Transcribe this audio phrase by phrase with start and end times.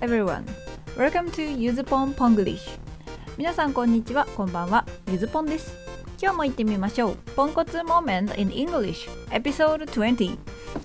[0.00, 0.44] everyone.
[0.96, 2.78] Welcome to Yuzupon Ponglish.
[3.36, 4.84] 皆さんこんにちは、こんばんは。
[5.10, 5.87] ゆずぽんです。
[6.20, 7.16] 今日も行ってみましょう。
[7.36, 10.36] ポンコツ Moment in English Episode 20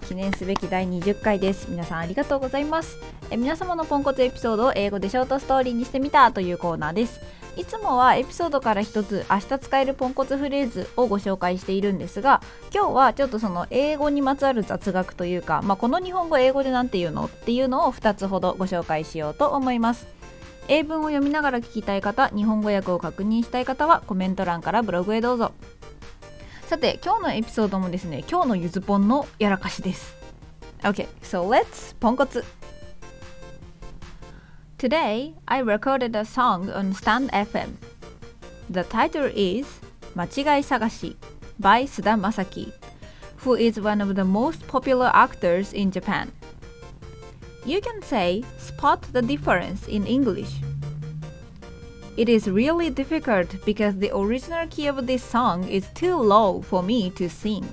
[0.08, 1.72] 記念すべき第20回です。
[1.72, 2.98] 皆さんありがとうございます。
[3.32, 7.20] え皆様のポンコツエピソードを英語でショートストーリーにしてみたというコーナーです。
[7.56, 12.42] いつもはエピソードから一つ明日使えるポンコツフレーズをご紹介しているんですが
[12.74, 17.26] 今日はちょっとその英語にまつわる雑学というか、まあ、この日本語英語でなんて言うの？
[17.26, 20.08] っていうのを2つほどご紹介しようと思います
[20.68, 25.52] 英文を読みながら聞きたい方日本語訳を確認したい方はコメント欄からブログへどうぞ
[26.68, 30.16] さて今日のエピソードもですね今日のゆずぽんのやらかしです
[30.82, 32.44] OK so let's ポンコツ
[34.84, 37.78] Today, I recorded a song on Stand FM.
[38.70, 39.80] The title is
[40.14, 41.16] 間違い探し
[41.58, 42.74] by Suda Masaki,
[43.46, 46.34] who is one of the most popular actors in Japan.
[47.66, 50.60] You can say spot the difference in English.
[52.18, 56.84] It is really difficult because the original key of this song is too low for
[56.84, 57.68] me to sing.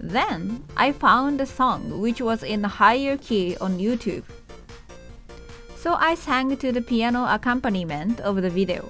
[0.00, 4.24] Then I found a song which was in a higher key on YouTube.
[5.76, 8.88] So I sang to the piano accompaniment of the video.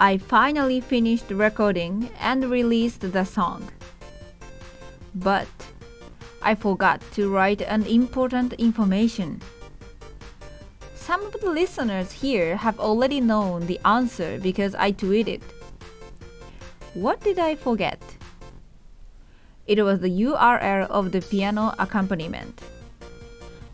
[0.00, 3.70] I finally finished recording and released the song.
[5.14, 5.48] But
[6.42, 9.40] I forgot to write an important information.
[10.96, 15.40] Some of the listeners here have already known the answer because I tweeted.
[16.94, 18.00] What did I forget?
[19.66, 22.60] It was the URL of the piano accompaniment.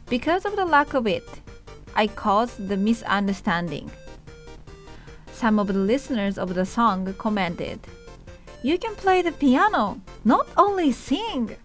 [0.08, 1.28] Because of the lack of it,
[1.94, 3.90] I caused the misunderstanding.
[5.32, 7.80] Some of the listeners of the song commented,
[8.62, 11.56] You can play the piano, not only sing.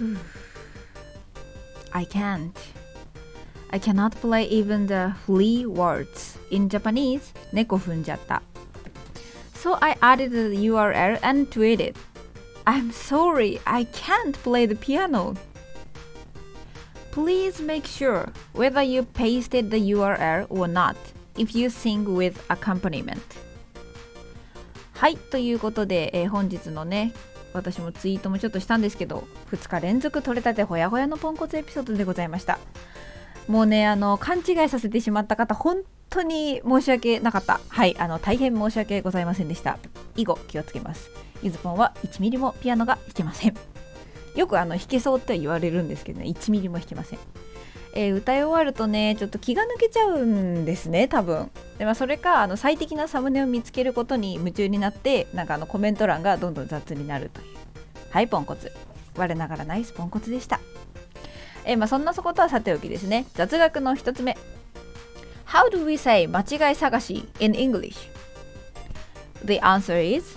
[1.93, 2.57] I can't.
[3.71, 6.37] I cannot play even the three words.
[6.49, 8.41] In Japanese, 猫踏んじゃった
[9.55, 11.95] So I added the URL and tweeted,
[12.65, 15.35] I'm sorry, I can't play the piano.
[17.11, 20.95] Please make sure whether you pasted the URL or not
[21.37, 23.21] if you sing with accompaniment.
[24.95, 27.11] はい、ということで、えー本日のね、
[27.56, 32.58] 私もツイートもちょっとしたんですけど、2日連続取れたてほやほやのポンコツエピソードでございました。
[33.48, 37.60] もうね、あの、勘違いさせてしまった方、本当に申し訳なかった。
[37.68, 39.78] はい、あの、大変申し訳ございませんでした。
[40.16, 41.10] 以後気をつけます。
[41.42, 43.75] ゆずぽんは1ミリもピアノが弾けません。
[44.36, 46.26] よくあの弾けそうって言われるんですけどね。
[46.26, 47.18] 1ミリも弾けません、
[47.94, 51.50] えー歌い終わるとねちょっと気が抜けちゃうんですね多分。
[51.78, 57.56] で、まあ、それかあの最適なサムネを見つけることに夢中になってなんかあのコメント欄がどんどん雑になるという。
[58.10, 58.70] はいポンコツ。
[59.16, 60.60] 我ながらナイスポンコツでした。
[61.64, 63.26] えーまあ、そんなことはさておきですね。
[63.34, 64.36] 雑学の一つ目。
[65.46, 67.96] How do we say 間違い探し in English?
[69.44, 70.36] The answer is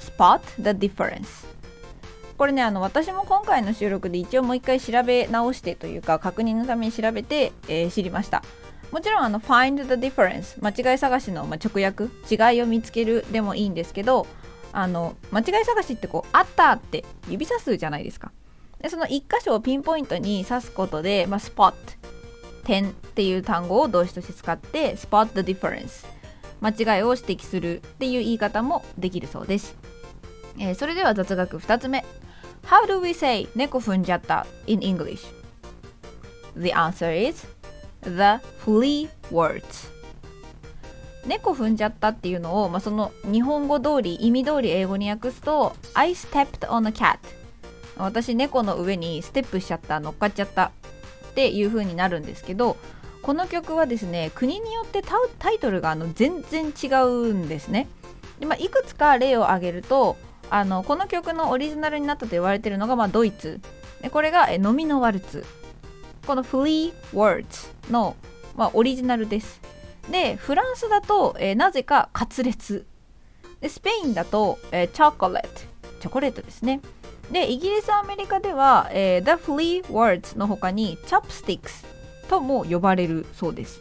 [0.00, 1.43] spot the difference.
[2.36, 8.42] これねあの私も今回の収録で一応もう一回調べ直してというか確認のために調べて、えー知りました。
[8.90, 14.26] もちろんあの find the difference 間違い探しの、まあ、直訳違いを見つけるでもいいんですけど
[14.72, 18.30] あの間違い探しってこうあったって指さすじゃないですか。
[18.80, 21.72] でその一箇所をピンポイントに指すことで、まあ、spot
[22.64, 26.06] 点っていう単語を動詞として使って spot the difference
[26.60, 29.76] 間違いを指摘するっていう言い方もできるそうです、
[30.58, 32.04] えーそれでは雑学2つ目。
[32.64, 35.20] How do we say 猫踏んじゃった in English?
[36.56, 37.46] The answer is
[38.02, 39.92] the three words.
[41.26, 47.18] 猫踏んじゃったっていうのを、まあ、その日本語通り意味通り英語に訳すと I stepped on a cat.
[47.96, 50.72] 私猫の上にステップしちゃった乗っかっちゃった
[51.30, 52.76] っていう風になるんですけど
[53.22, 57.88] この曲はですね国によってタタイトルがあの全然違うんですね。
[58.38, 60.16] で、まあ、いくつか例を挙げると
[60.50, 63.60] あのこの曲のオリジナルになったと言われているのが、まあ、ドイツ。
[64.02, 65.44] でこれがえ飲みのワルツ。
[66.26, 68.16] この Free Words の、
[68.56, 69.60] まあ、オリジナルです。
[70.10, 72.86] でフランスだと、えなぜかカツレツ。
[73.60, 75.48] でスペインだと、えチョコレート。
[76.00, 76.80] チョコレートですね。
[77.32, 81.86] でイギリスアメリカでは、えー The Free Words の他に Chopsticks
[82.28, 83.80] とも呼ばれるそうです。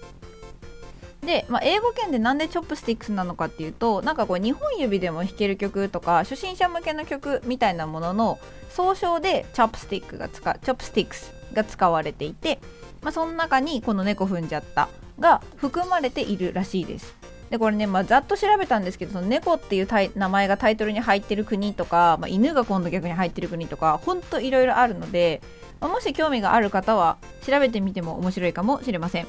[1.26, 8.40] で、まあ、英語圏でなんで chopsticks なのかっていうとなんかこう2本指でも弾ける曲とか初心者向けの曲みたいなものの
[8.70, 12.60] 総称で chopstick が使 chopsticks が使われていて、
[13.02, 14.90] まあ、その中にこの猫踏んじゃった
[15.20, 17.16] が含まれているらしいです。
[17.50, 25.40] でこれね、まあ、ざっと調べたんですけどその猫っていう名前がタイトルに入ってる国とか、まあ、犬が今度逆に入ってる国とかほんといろいろあるので、
[25.80, 29.28] まあ、もし興味がある方は調べてみても面白いかもしれません。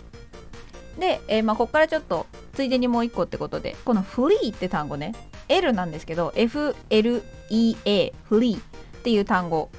[0.98, 5.14] で、えー、まあここからちょっとついでにもう一個ってことでこのフリーって単語ね
[5.48, 8.60] L なんですけど FLEA フリーっ
[9.02, 9.70] ていう単語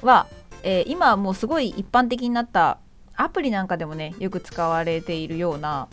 [0.00, 0.26] は、
[0.62, 2.78] えー、今もうすごい一般的になった
[3.14, 5.88] アプリなんかでもねよく使われているような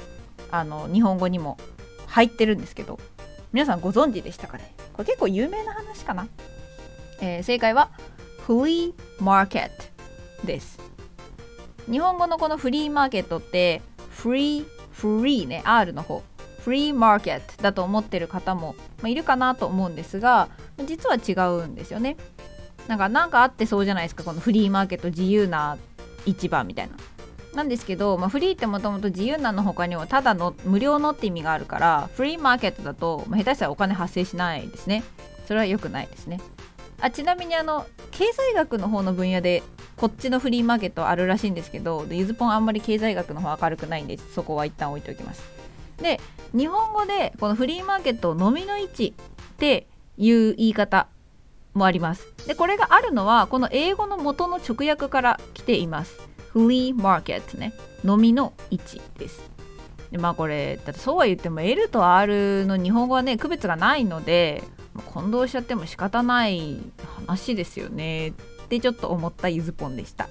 [0.51, 1.57] あの日本語にも
[2.07, 2.97] 入ってるんですけど
[3.51, 4.73] 皆さんご存知でしたかね？
[4.93, 6.27] これ結構有名な話かな、
[7.21, 7.91] えー、正解は
[8.47, 9.69] フリーマーケッ
[10.41, 10.79] トです。
[11.91, 13.81] 日本語のこのフリーマーケットって
[14.19, 16.23] フリーフリーね R の方。
[16.59, 20.49] フリーマーケットだと思ってる方も、まあ、いるかなと思うんですが
[20.85, 22.17] 実は違うんですよね。
[22.87, 25.77] なんかなんかあってそうじゃないですかこのフリーマーケット自由な
[26.25, 26.95] 市場みたいな。
[27.55, 35.03] なんですけど、まあ、フリーってもともと自由なの他にもただの無料のって意味があるからフリーマーケットだと、まあ、下手したらお金発生しないですね。
[35.47, 36.41] それは良くないですね。
[36.99, 39.63] あちなみにあの経済学の方の分野で
[39.99, 45.43] こっちのフリーマーケットあるらしいんですけどゆずぽんあんまり経済学の方明るくないんでそこは一旦置いておきます。
[45.97, 46.21] で
[46.55, 49.87] 日本語でこのフリーマーケットを飲みの位置って
[50.17, 51.07] いう言い方
[51.73, 52.33] もあります。
[52.47, 56.17] でこれがあるのはこの英語の元の直訳から来ています。
[56.53, 57.73] フリーマーケットね。
[58.05, 59.41] 飲みの位置です。
[60.11, 64.63] でまあこれだってそうは言っても L と R の日本語はね区別がないので
[65.13, 66.77] 混同しちゃっても仕方ない
[67.27, 68.29] 話ですよね。
[68.29, 68.33] っ
[68.69, 70.29] てちょっと思ったゆずぽんでした。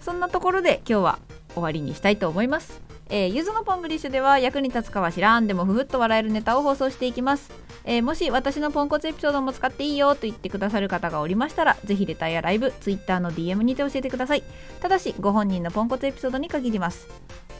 [0.00, 1.18] そんなところで今日は
[1.54, 2.80] 終わりにしたいと思います。
[3.10, 7.50] えー、ゆずのポングリッシュでは役に立つかは知らんでもふふっと笑えるネタを放送していきます、
[7.84, 14.44] えー、もし私のポンコツエピソードも使っていいよと言ってくださる方がおりましたらぜひレターやライブ、ツイッターの DM にて教えてください。
[14.80, 17.08] ただしご本人のポンコツエピソードに限ります。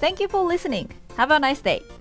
[0.01, 0.89] Thank you for listening.
[1.17, 2.00] Have a nice day.